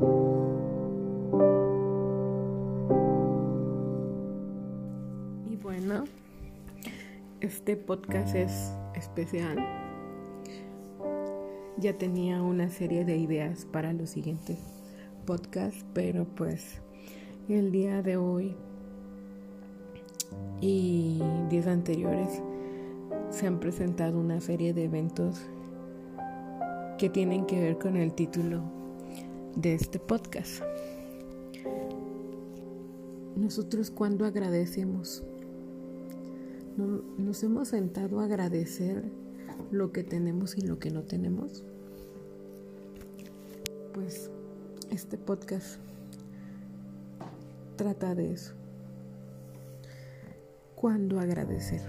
[0.00, 0.04] Y
[5.56, 6.04] bueno,
[7.40, 9.58] este podcast es especial.
[11.78, 14.60] Ya tenía una serie de ideas para los siguientes
[15.26, 16.80] podcasts, pero pues
[17.48, 18.54] el día de hoy
[20.60, 21.20] y
[21.50, 22.40] días anteriores
[23.30, 25.40] se han presentado una serie de eventos
[26.98, 28.77] que tienen que ver con el título
[29.60, 30.62] de este podcast.
[33.36, 35.24] Nosotros cuando agradecemos,
[36.76, 39.02] nos hemos sentado a agradecer
[39.72, 41.64] lo que tenemos y lo que no tenemos.
[43.94, 44.30] Pues
[44.90, 45.80] este podcast
[47.74, 48.54] trata de eso.
[50.76, 51.82] ¿Cuándo agradecer?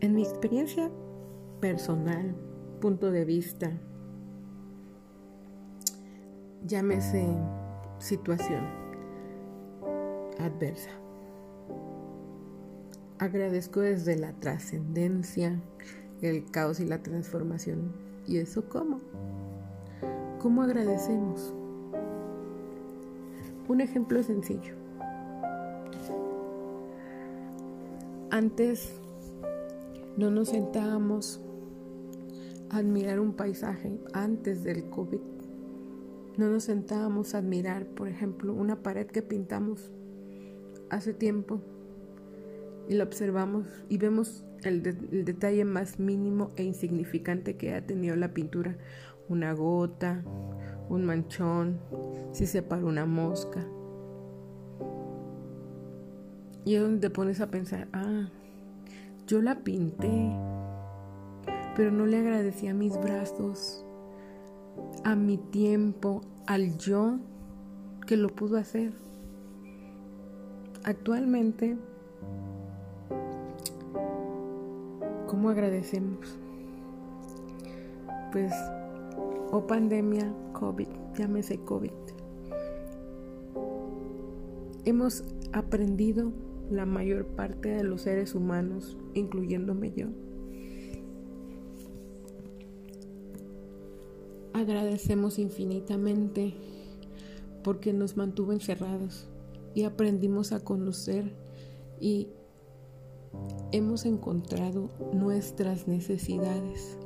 [0.00, 0.90] En mi experiencia
[1.60, 2.34] personal,
[2.80, 3.72] punto de vista,
[6.66, 7.26] llámese
[7.98, 8.64] situación
[10.38, 10.90] adversa.
[13.18, 15.60] Agradezco desde la trascendencia,
[16.20, 17.92] el caos y la transformación.
[18.26, 19.00] ¿Y eso cómo?
[20.40, 21.54] ¿Cómo agradecemos?
[23.68, 24.74] Un ejemplo sencillo.
[28.30, 28.94] Antes
[30.16, 31.40] no nos sentábamos
[32.70, 35.31] a admirar un paisaje antes del COVID.
[36.36, 39.90] No nos sentábamos a admirar, por ejemplo, una pared que pintamos
[40.88, 41.60] hace tiempo
[42.88, 44.82] y la observamos y vemos el,
[45.24, 48.76] detalle más mínimo e insignificante que ha tenido la pintura.
[49.28, 50.22] Una gota,
[50.88, 51.78] un manchón,
[52.32, 53.64] si se para una mosca.
[56.64, 58.28] Y es donde te pones a pensar, ah,
[59.26, 60.32] yo la pinté,
[61.76, 63.84] pero no le agradecí a mis brazos,
[65.04, 67.18] a mi tiempo, al yo
[68.06, 68.92] que lo pudo hacer.
[70.84, 71.76] Actualmente,
[75.26, 76.38] ¿cómo agradecemos?
[78.32, 78.52] Pues,
[79.50, 81.92] o oh pandemia, COVID, llámese COVID.
[84.84, 86.32] Hemos aprendido
[86.70, 90.08] la mayor parte de los seres humanos, incluyéndome yo.
[94.62, 96.54] Agradecemos infinitamente
[97.64, 99.26] porque nos mantuvo encerrados
[99.74, 101.34] y aprendimos a conocer
[101.98, 102.28] y
[103.72, 106.96] hemos encontrado nuestras necesidades.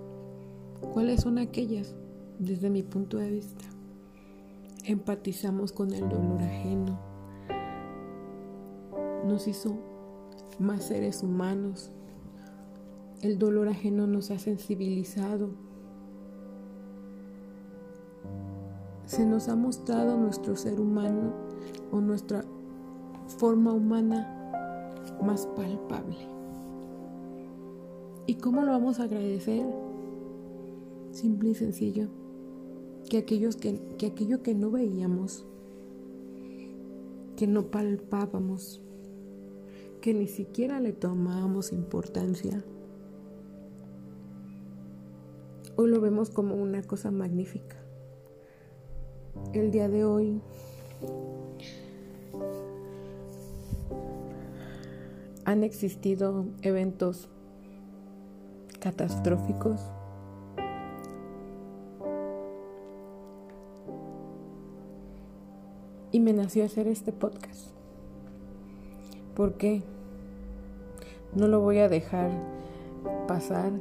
[0.93, 1.95] ¿Cuáles son aquellas?
[2.39, 3.65] Desde mi punto de vista,
[4.85, 7.01] empatizamos con el dolor ajeno,
[9.27, 9.79] nos hizo
[10.59, 11.91] más seres humanos.
[13.23, 15.66] El dolor ajeno nos ha sensibilizado.
[19.07, 21.33] Se nos ha mostrado nuestro ser humano
[21.93, 22.45] o nuestra
[23.39, 24.33] forma humana
[25.25, 26.17] más palpable.
[28.27, 29.65] ¿Y cómo lo vamos a agradecer?
[31.13, 32.09] Simple y sencillo.
[33.09, 35.47] Que, aquellos que, que aquello que no veíamos,
[37.37, 38.83] que no palpábamos,
[40.01, 42.65] que ni siquiera le tomábamos importancia.
[45.77, 47.86] Hoy lo vemos como una cosa magnífica.
[49.53, 50.41] El día de hoy
[55.45, 57.29] han existido eventos
[58.81, 59.81] catastróficos
[66.13, 67.71] y me nació hacer este podcast.
[69.35, 69.83] ¿Por qué?
[71.35, 72.31] No lo voy a dejar
[73.29, 73.73] pasar.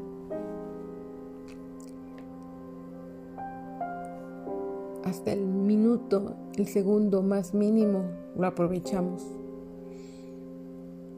[5.15, 8.03] Hasta el minuto, el segundo más mínimo,
[8.37, 9.23] lo aprovechamos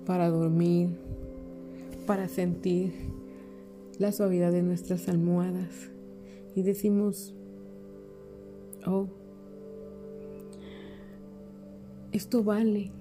[0.05, 0.99] para dormir,
[2.05, 2.93] para sentir
[3.97, 5.89] la suavidad de nuestras almohadas
[6.53, 7.33] y decimos,
[8.85, 9.07] oh,
[12.11, 12.91] esto vale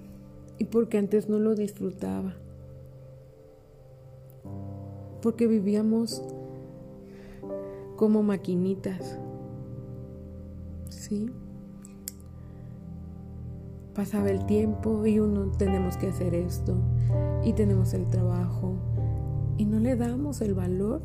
[0.57, 2.33] y porque antes no lo disfrutaba
[5.21, 6.23] porque vivíamos
[7.97, 9.19] como maquinitas.
[11.07, 11.29] ¿Sí?
[13.95, 16.75] Pasaba el tiempo y uno tenemos que hacer esto
[17.45, 18.73] y tenemos el trabajo
[19.57, 21.01] y no le damos el valor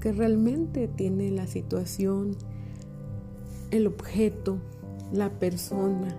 [0.00, 2.36] que realmente tiene la situación,
[3.70, 4.58] el objeto,
[5.12, 6.14] la persona.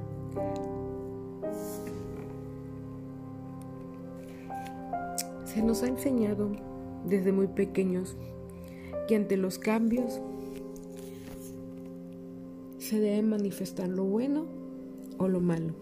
[5.45, 6.49] Se nos ha enseñado
[7.05, 8.17] desde muy pequeños
[9.07, 10.19] que ante los cambios
[12.89, 14.47] se debe manifestar lo bueno
[15.19, 15.75] o lo malo.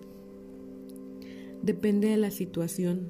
[1.63, 3.07] Depende de la situación.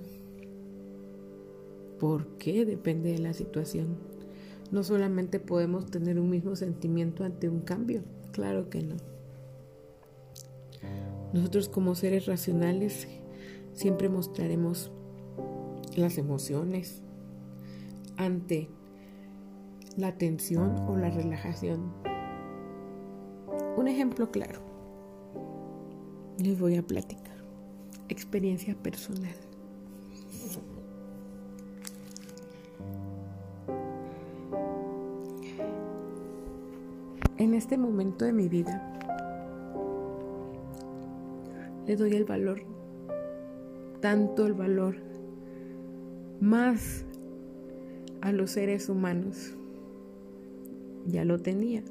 [1.99, 3.97] ¿Por qué depende de la situación?
[4.69, 8.03] No solamente podemos tener un mismo sentimiento ante un cambio,
[8.33, 8.97] claro que no.
[11.33, 13.07] Nosotros como seres racionales
[13.73, 14.91] siempre mostraremos
[15.95, 17.01] las emociones
[18.15, 18.69] ante
[19.95, 22.06] la tensión o la relajación.
[23.77, 24.59] Un ejemplo claro.
[26.39, 27.38] Les voy a platicar.
[28.09, 29.35] Experiencia personal.
[37.38, 38.81] En este momento de mi vida,
[41.85, 42.63] le doy el valor,
[44.01, 44.95] tanto el valor,
[46.41, 47.06] más
[48.21, 49.53] a los seres humanos.
[51.06, 51.83] Ya lo tenía.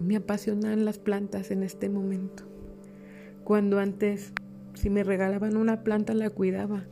[0.00, 2.44] Me apasionan las plantas en este momento.
[3.44, 4.32] Cuando antes,
[4.74, 6.84] si me regalaban una planta, la cuidaba,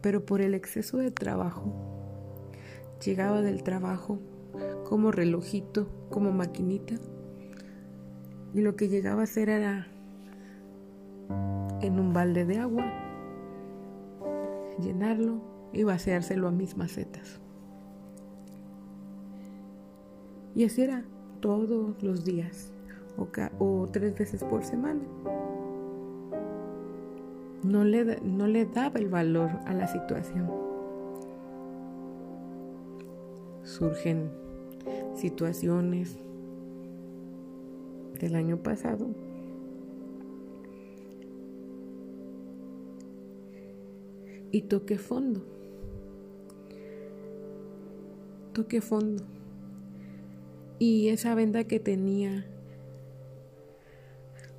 [0.00, 1.72] pero por el exceso de trabajo,
[3.04, 4.18] llegaba del trabajo
[4.84, 6.94] como relojito, como maquinita,
[8.54, 9.88] y lo que llegaba a hacer era
[11.82, 12.84] en un balde de agua,
[14.80, 15.42] llenarlo
[15.72, 17.40] y vaciárselo a mis macetas.
[20.54, 21.04] Y así era
[21.42, 22.72] todos los días
[23.58, 25.02] o, tres veces por semana.
[27.62, 30.50] No le, no le daba el valor a la situación.
[33.64, 34.30] Surgen
[35.14, 36.18] situaciones
[38.18, 39.08] del año pasado
[44.52, 45.42] y toqué fondo.
[48.52, 49.24] Toqué fondo.
[50.82, 52.44] Y esa venda que tenía,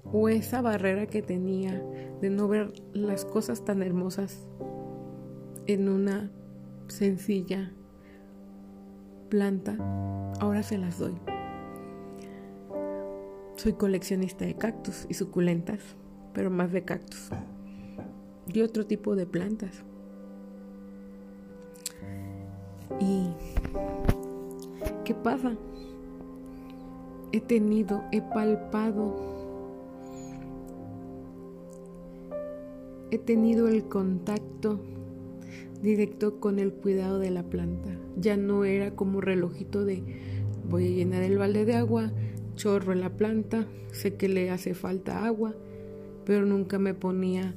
[0.06, 1.84] o esa barrera que tenía
[2.22, 4.48] de no ver las cosas tan hermosas
[5.68, 6.32] en una
[6.88, 7.74] sencilla
[9.28, 9.76] planta,
[10.40, 11.16] ahora se las doy.
[13.58, 15.82] Soy coleccionista de cactus y suculentas,
[16.34, 17.32] pero más de cactus.
[18.48, 19.84] Y otro tipo de plantas.
[23.02, 23.28] ¿Y
[25.04, 25.58] qué pasa?
[27.34, 29.16] He tenido, he palpado,
[33.10, 34.80] he tenido el contacto
[35.82, 37.90] directo con el cuidado de la planta.
[38.18, 40.04] Ya no era como relojito de
[40.70, 42.12] voy a llenar el balde de agua,
[42.54, 45.56] chorro la planta, sé que le hace falta agua,
[46.26, 47.56] pero nunca me ponía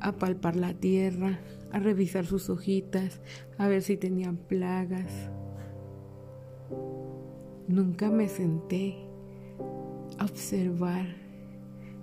[0.00, 1.40] a palpar la tierra,
[1.72, 3.22] a revisar sus hojitas,
[3.56, 5.30] a ver si tenían plagas.
[7.68, 9.13] Nunca me senté
[10.20, 11.06] observar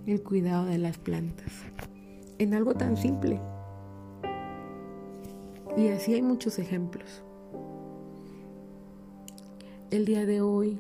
[0.07, 1.51] el cuidado de las plantas
[2.37, 3.39] en algo tan simple.
[5.77, 7.23] Y así hay muchos ejemplos.
[9.89, 10.79] El día de hoy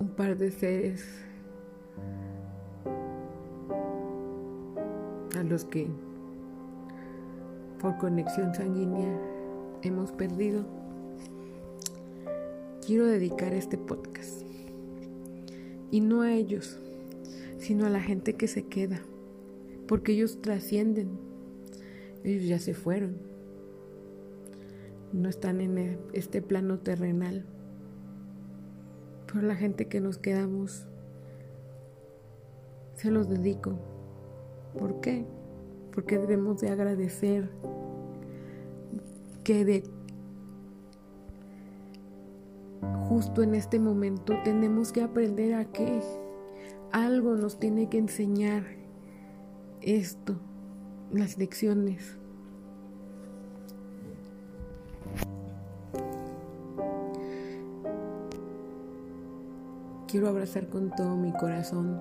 [0.00, 1.04] un par de seres
[5.38, 5.88] a los que
[7.80, 9.10] por conexión sanguínea
[9.82, 10.64] hemos perdido,
[12.84, 14.49] quiero dedicar este podcast.
[15.90, 16.78] Y no a ellos,
[17.58, 19.02] sino a la gente que se queda,
[19.86, 21.08] porque ellos trascienden,
[22.24, 23.16] ellos ya se fueron,
[25.12, 27.44] no están en este plano terrenal
[29.32, 30.86] por la gente que nos quedamos,
[32.94, 33.78] se los dedico.
[34.78, 35.24] ¿Por qué?
[35.92, 37.50] Porque debemos de agradecer
[39.44, 39.82] que de
[43.08, 46.00] justo en este momento tenemos que aprender a que
[46.92, 48.64] algo nos tiene que enseñar
[49.80, 50.36] esto,
[51.12, 52.16] las lecciones.
[60.06, 62.00] Quiero abrazar con todo mi corazón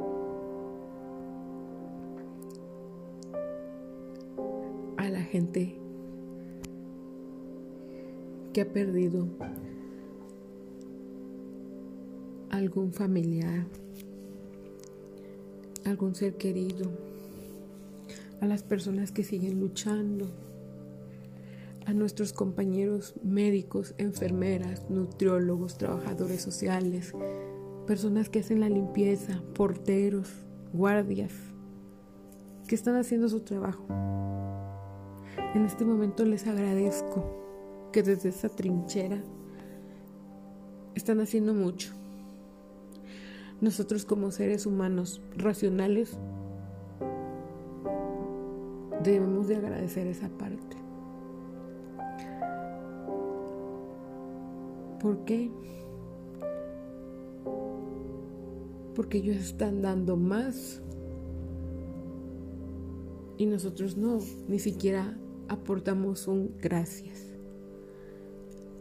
[4.98, 5.78] a la gente
[8.52, 9.28] que ha perdido
[12.70, 13.66] algún familiar,
[15.86, 16.92] algún ser querido,
[18.42, 20.30] a las personas que siguen luchando,
[21.88, 27.16] a nuestros compañeros médicos, enfermeras, nutriólogos, trabajadores sociales,
[27.88, 30.30] personas que hacen la limpieza, porteros,
[30.72, 31.32] guardias,
[32.68, 33.84] que están haciendo su trabajo.
[35.56, 39.24] En este momento les agradezco que desde esa trinchera
[40.94, 41.99] están haciendo mucho.
[43.62, 46.18] Nosotros como seres humanos racionales
[49.04, 50.78] debemos de agradecer esa parte.
[55.02, 55.50] ¿Por qué?
[58.96, 60.82] Porque ellos están dando más
[63.38, 67.26] y nosotros no, ni siquiera aportamos un gracias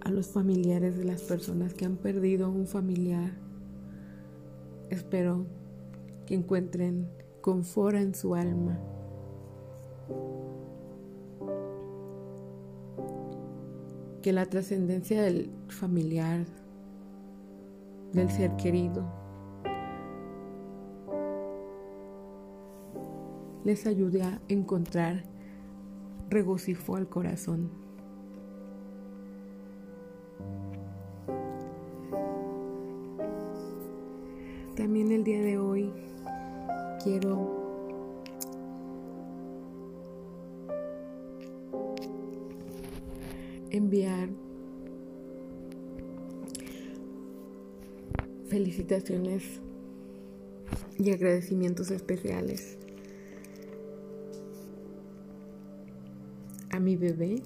[0.01, 3.48] a los familiares de las personas que han perdido un familiar.
[4.91, 5.47] Espero
[6.27, 7.09] que encuentren
[7.41, 8.79] confort en su alma.
[14.23, 16.45] Que la trascendencia del familiar,
[18.13, 19.05] del ser querido,
[23.65, 25.25] les ayude a encontrar
[26.31, 27.88] regocijo al corazón.
[50.99, 52.77] Y agradecimientos especiales
[56.71, 57.43] a mi bebé,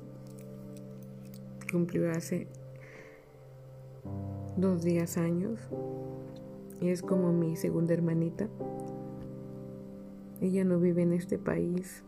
[1.70, 2.48] cumplió hace
[4.56, 5.60] dos días años
[6.80, 8.48] y es como mi segunda hermanita.
[10.40, 12.02] Ella no vive en este país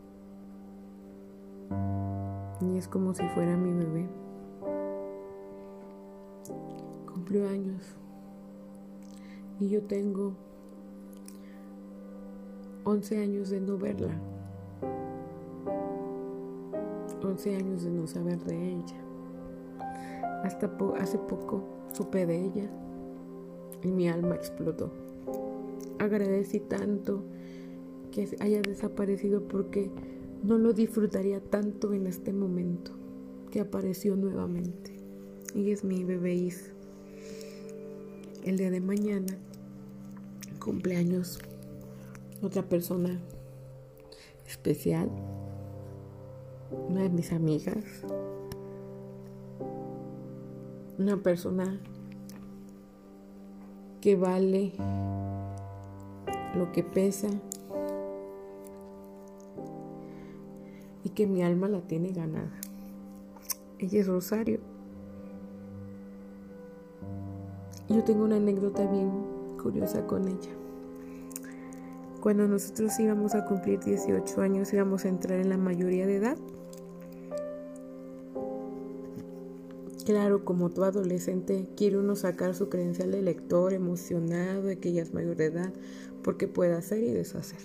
[2.61, 4.09] y es como si fuera mi bebé.
[7.07, 7.97] Cumplió años
[9.61, 10.35] y yo tengo
[12.85, 14.15] 11 años de no verla.
[17.23, 19.05] 11 años de no saber de ella.
[20.43, 22.71] Hasta hace poco supe de ella
[23.83, 24.91] y mi alma explotó.
[25.99, 27.23] Agradecí tanto
[28.11, 29.91] que haya desaparecido porque
[30.43, 32.93] no lo disfrutaría tanto en este momento
[33.51, 34.93] que apareció nuevamente.
[35.55, 36.35] Y es mi bebé
[38.45, 39.39] El día de mañana,
[40.63, 41.39] cumpleaños,
[42.43, 43.19] otra persona
[44.47, 45.09] especial
[46.89, 47.83] una de mis amigas,
[50.99, 51.81] una persona
[54.03, 54.73] que vale
[56.55, 57.29] lo que pesa
[61.03, 62.53] y que mi alma la tiene ganada.
[63.79, 64.74] Ella es Rosario.
[67.89, 69.11] Yo tengo una anécdota bien
[69.63, 70.51] curiosa con ella.
[72.21, 76.39] Cuando nosotros íbamos a cumplir 18 años, íbamos a entrar en la mayoría de edad.
[80.07, 85.03] Claro, como todo adolescente, quiere uno sacar su credencial de lector emocionado de que ya
[85.03, 85.73] es mayor de edad,
[86.23, 87.61] porque puede hacer y deshacer.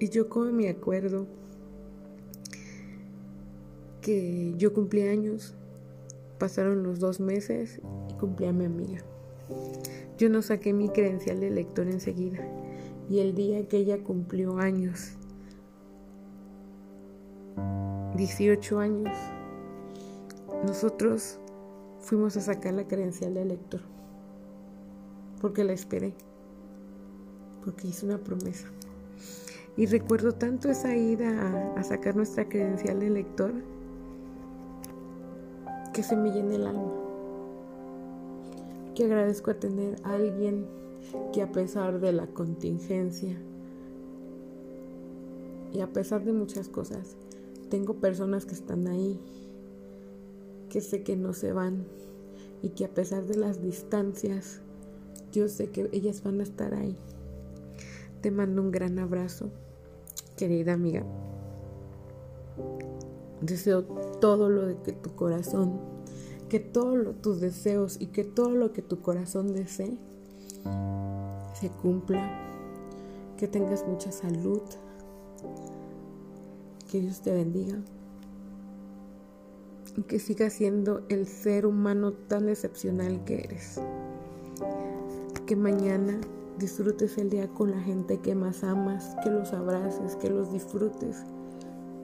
[0.00, 1.28] Y yo como me acuerdo
[4.00, 5.54] que yo cumplí años,
[6.44, 9.00] pasaron los dos meses y cumplí a mi amiga.
[10.18, 12.46] Yo no saqué mi credencial de lector enseguida
[13.08, 15.14] y el día que ella cumplió años,
[18.14, 19.16] 18 años,
[20.66, 21.38] nosotros
[22.00, 23.80] fuimos a sacar la credencial de lector
[25.40, 26.12] porque la esperé,
[27.64, 28.66] porque hice una promesa.
[29.78, 33.54] Y recuerdo tanto esa ida a, sacar nuestra credencial de lector
[35.94, 36.92] que se me llena el alma.
[38.94, 40.66] Que agradezco a tener a alguien
[41.32, 43.38] que a pesar de la contingencia
[45.72, 47.16] y a pesar de muchas cosas,
[47.70, 49.18] tengo personas que están ahí
[50.68, 51.86] que sé que no se van
[52.60, 54.60] y que a pesar de las distancias,
[55.30, 56.96] yo sé que ellas van a estar ahí.
[58.20, 59.50] Te mando un gran abrazo,
[60.36, 61.04] querida amiga.
[63.44, 63.84] Deseo
[64.20, 65.80] todo lo de que tu corazón,
[66.48, 69.98] que todos tus deseos y que todo lo que tu corazón desee
[71.54, 72.40] se cumpla.
[73.36, 74.62] Que tengas mucha salud.
[76.90, 77.78] Que Dios te bendiga
[79.96, 83.80] y que sigas siendo el ser humano tan excepcional que eres.
[85.46, 86.20] Que mañana
[86.58, 91.24] disfrutes el día con la gente que más amas, que los abraces, que los disfrutes,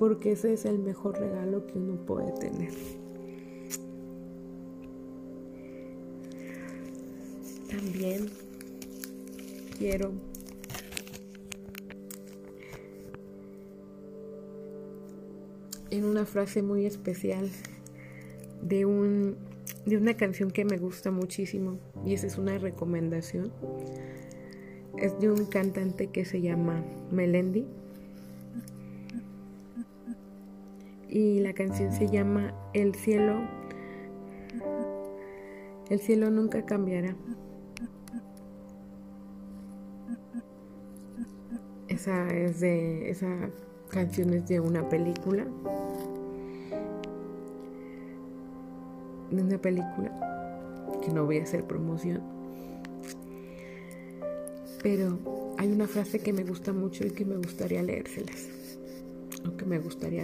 [0.00, 2.72] porque ese es el mejor regalo que uno puede tener.
[7.68, 8.30] También
[9.76, 10.12] quiero
[15.90, 17.50] en una frase muy especial
[18.62, 19.36] de un
[19.84, 23.52] de una canción que me gusta muchísimo y esa es una recomendación.
[24.96, 27.66] Es de un cantante que se llama Melendi.
[31.12, 33.40] Y la canción se llama El cielo.
[35.88, 37.16] El cielo nunca cambiará.
[41.88, 43.50] Esa es de esa
[43.90, 45.44] canción es de una película
[49.32, 50.12] de una película
[51.02, 52.22] que no voy a hacer promoción.
[54.80, 55.18] Pero
[55.58, 58.48] hay una frase que me gusta mucho y que me gustaría leérselas.
[59.46, 60.22] O que me gustaría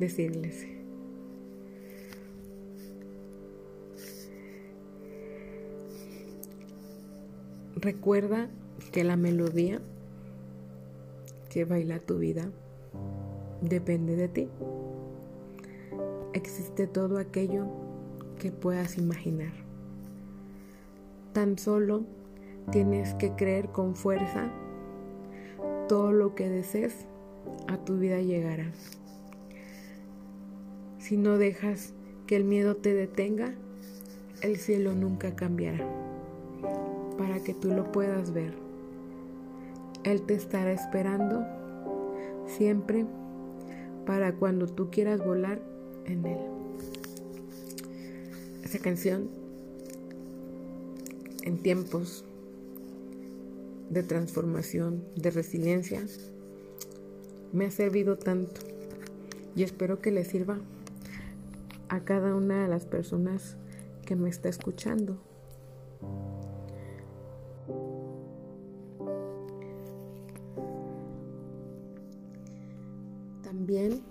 [0.00, 0.66] decirles.
[7.76, 8.50] Recuerda
[8.90, 9.80] que la melodía
[11.48, 12.50] que baila tu vida
[13.62, 14.48] depende de ti
[16.32, 17.66] existe todo aquello
[18.38, 19.52] que puedas imaginar.
[21.32, 22.04] Tan solo
[22.70, 24.50] tienes que creer con fuerza
[25.88, 27.06] todo lo que desees
[27.68, 28.72] a tu vida llegará.
[31.10, 31.92] Si no dejas
[32.28, 33.52] que el miedo te detenga,
[34.42, 35.84] el cielo nunca cambiará
[37.18, 38.54] para que tú lo puedas ver.
[40.04, 41.44] Él te estará esperando
[42.46, 43.06] siempre
[44.06, 45.60] para cuando tú quieras volar
[46.04, 46.38] en él.
[48.62, 49.28] Esa canción
[51.42, 52.24] en tiempos
[53.88, 56.06] de transformación, de resiliencia,
[57.52, 58.60] me ha servido tanto
[59.56, 60.60] y espero que le sirva
[61.90, 63.56] a cada una de las personas
[64.06, 65.18] que me está escuchando.
[73.42, 74.02] También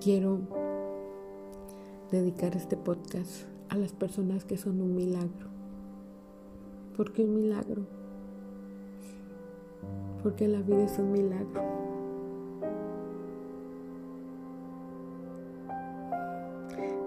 [0.00, 0.38] quiero
[2.12, 5.48] dedicar este podcast a las personas que son un milagro.
[6.96, 7.82] ¿Por qué un milagro?
[10.22, 11.83] Porque la vida es un milagro.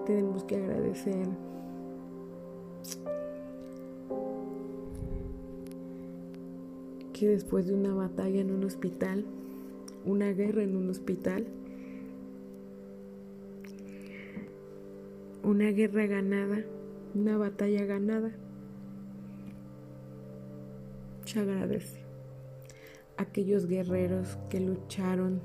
[0.08, 1.28] Tenemos que agradecer
[7.12, 9.26] que después de una batalla en un hospital,
[10.06, 11.46] una guerra en un hospital,
[15.42, 16.64] una guerra ganada,
[17.14, 18.30] una batalla ganada.
[21.26, 22.00] Se agradece
[23.18, 25.42] a aquellos guerreros que lucharon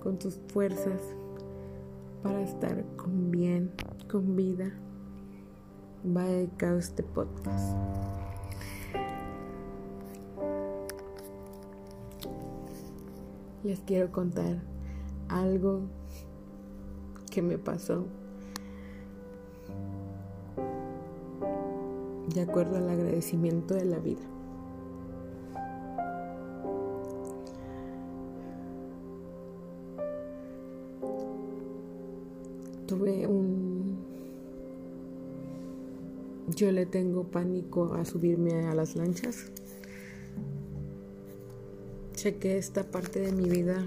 [0.00, 1.14] con sus fuerzas
[2.22, 3.72] para estar con bien,
[4.10, 4.72] con vida.
[6.04, 7.76] Va dedicado este podcast.
[13.64, 14.60] Les quiero contar
[15.28, 15.82] algo
[17.30, 18.06] que me pasó
[22.34, 24.31] de acuerdo al agradecimiento de la vida.
[36.54, 39.46] Yo le tengo pánico a subirme a las lanchas.
[42.14, 43.86] Sé que esta parte de mi vida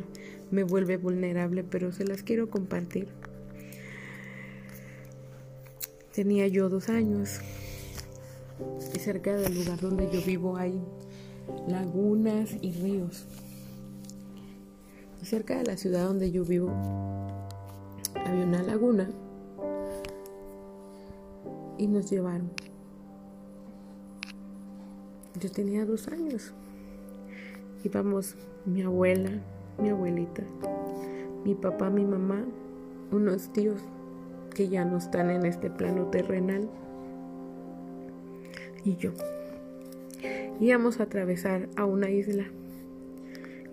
[0.51, 3.07] me vuelve vulnerable, pero se las quiero compartir.
[6.13, 7.39] Tenía yo dos años
[8.93, 10.81] y cerca del lugar donde yo vivo hay
[11.67, 13.25] lagunas y ríos.
[15.21, 16.69] cerca de la ciudad donde yo vivo
[18.25, 19.09] había una laguna
[21.77, 22.49] y nos llevaron.
[25.39, 26.53] Yo tenía dos años.
[27.83, 28.35] Íbamos
[28.65, 29.29] mi abuela,
[29.81, 30.43] mi abuelita,
[31.43, 32.45] mi papá, mi mamá,
[33.11, 33.81] unos tíos
[34.53, 36.69] que ya no están en este plano terrenal
[38.85, 39.11] y yo.
[40.59, 42.45] Íbamos a atravesar a una isla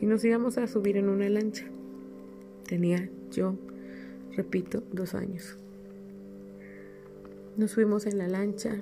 [0.01, 1.65] y nos íbamos a subir en una lancha.
[2.67, 3.55] Tenía yo,
[4.37, 5.62] repito, dos años.
[7.57, 8.77] Nos fuimos en la lancha.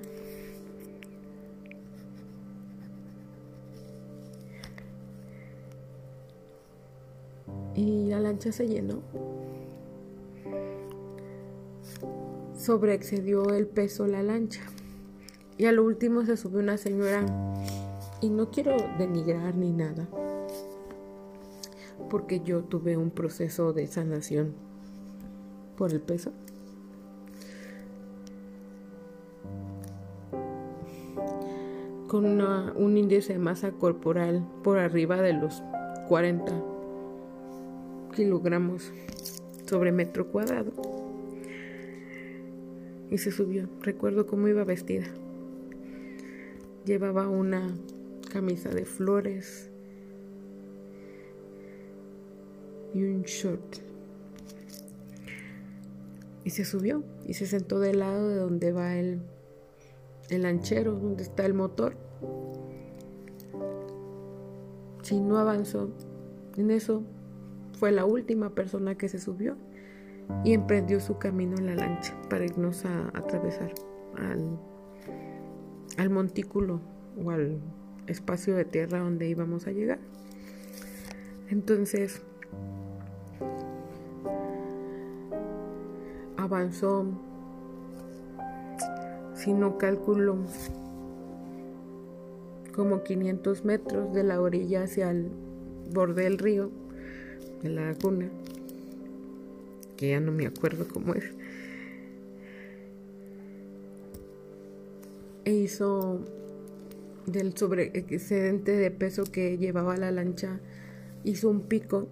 [7.75, 9.01] Y la lancha se llenó.
[12.55, 14.61] Sobreexcedió el peso la lancha.
[15.57, 17.25] Y al último se subió una señora,
[18.21, 20.07] y no quiero denigrar ni nada,
[22.09, 24.53] porque yo tuve un proceso de sanación
[25.77, 26.31] por el peso.
[32.11, 35.63] Con un índice de masa corporal por arriba de los
[36.09, 36.51] 40
[38.13, 38.91] kilogramos.
[39.65, 40.73] sobre metro cuadrado.
[43.09, 43.69] Y se subió.
[43.81, 45.05] Recuerdo cómo iba vestida.
[46.83, 47.73] Llevaba una
[48.29, 49.71] camisa de flores
[52.93, 53.77] y un short.
[56.43, 59.21] Y se subió y se sentó del lado de donde va el,
[60.31, 61.95] el lanchero, donde está el motor.
[65.03, 65.89] Si no avanzó,
[66.57, 67.03] en eso
[67.73, 69.55] fue la última persona que se subió
[70.43, 73.73] y emprendió su camino en la lancha para irnos a, atravesar
[74.17, 74.59] al,
[75.97, 76.79] al montículo
[77.23, 77.59] o al
[78.07, 79.99] espacio de tierra donde íbamos a llegar.
[81.49, 82.21] Entonces,
[86.37, 87.05] avanzó,
[89.41, 90.37] si no calculo,
[92.75, 95.31] como 500 metros de la orilla hacia el
[95.91, 96.69] borde del río,
[97.63, 98.29] de la laguna,
[99.97, 101.23] que ya no me acuerdo cómo es.
[105.45, 106.19] E hizo
[107.25, 110.59] del sobre excedente de peso que llevaba la lancha,
[111.23, 112.07] hizo un pico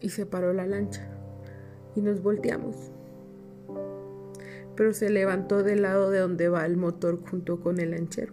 [0.00, 1.10] y se paró la lancha
[1.94, 2.90] y nos volteamos
[4.78, 8.32] pero se levantó del lado de donde va el motor junto con el lanchero.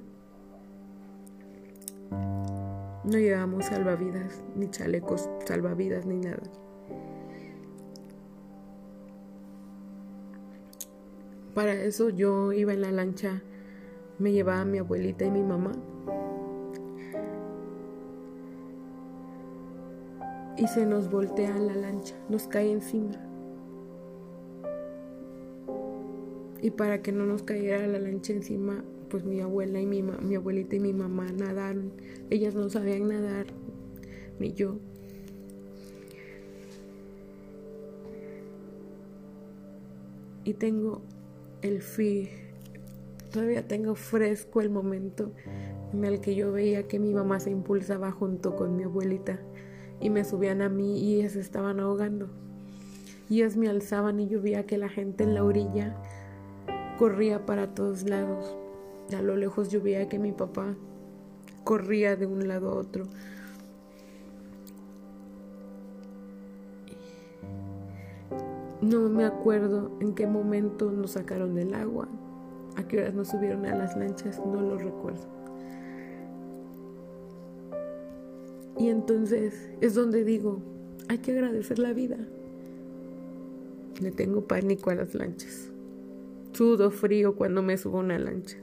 [3.03, 6.43] No llevamos salvavidas, ni chalecos salvavidas, ni nada.
[11.55, 13.41] Para eso yo iba en la lancha,
[14.19, 15.71] me llevaba mi abuelita y mi mamá.
[20.57, 23.34] Y se nos voltea la lancha, nos cae encima.
[26.65, 30.33] Y para que no nos cayera la lancha encima, pues mi abuela y mi, mi
[30.33, 31.91] abuelita y mi mamá nadaron.
[32.31, 33.45] Ellas no sabían nadar,
[34.39, 34.79] ni yo.
[40.43, 41.03] Y tengo
[41.61, 42.29] el fi,
[43.31, 45.33] todavía tengo fresco el momento
[45.93, 49.39] en el que yo veía que mi mamá se impulsaba junto con mi abuelita
[50.01, 52.27] y me subían a mí y ellas estaban ahogando.
[53.29, 55.95] Ellas me alzaban y yo veía que la gente en la orilla
[56.97, 58.55] corría para todos lados.
[59.15, 60.75] A lo lejos yo veía que mi papá
[61.63, 63.05] corría de un lado a otro.
[68.81, 72.07] No me acuerdo en qué momento nos sacaron del agua,
[72.75, 75.25] a qué horas nos subieron a las lanchas, no lo recuerdo.
[78.77, 80.59] Y entonces es donde digo,
[81.07, 82.17] hay que agradecer la vida.
[84.01, 85.71] Le tengo pánico a las lanchas
[86.55, 88.57] sudo frío cuando me subo a una lancha.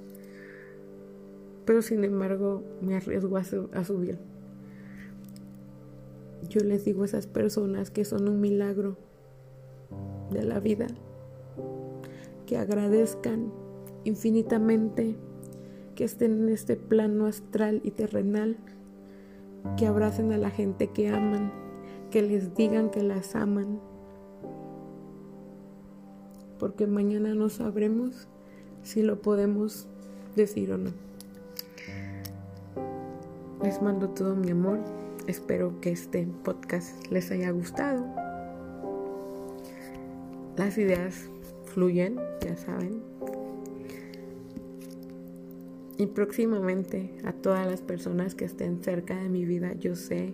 [1.65, 4.19] Pero sin embargo me arriesgo a, subir.
[6.49, 8.97] Yo les digo a esas personas que son un milagro
[10.31, 10.89] de la vida,
[12.47, 13.53] que agradezcan
[14.05, 15.17] infinitamente
[15.95, 18.57] que estén en este plano astral y terrenal,
[19.77, 21.53] que abracen a la gente que aman,
[22.11, 23.81] que les digan que las aman,
[26.63, 28.29] porque mañana no sabremos
[28.85, 29.89] si lo podemos
[30.37, 30.93] decir o no.
[33.65, 34.79] Les mando todo mi amor.
[35.27, 38.07] Espero que este podcast les haya gustado.
[40.57, 41.29] Las ideas
[41.65, 43.03] fluyen, ya saben.
[45.99, 50.33] Y próximamente a todas las personas que estén cerca de mi vida, yo sé,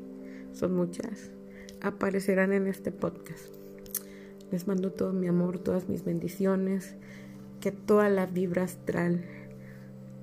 [0.52, 1.30] son muchas,
[1.80, 3.67] aparecerán en este podcast.
[4.50, 6.96] Les mando todo mi amor, todas mis bendiciones,
[7.60, 9.24] que toda la vibra astral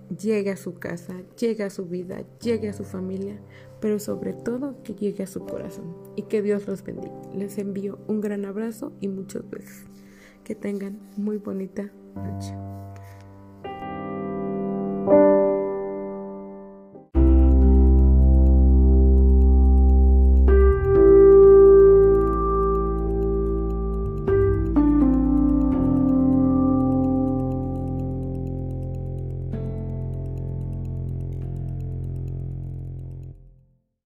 [0.09, 3.39] llegue a su casa, llegue a su vida, llegue a su familia,
[3.79, 7.13] pero sobre todo que llegue a su corazón y que Dios los bendiga.
[7.35, 9.85] Les envío un gran abrazo y muchos besos.
[10.43, 12.74] Que tengan muy bonita noche.